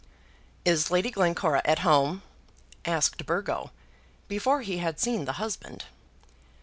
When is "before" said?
4.27-4.61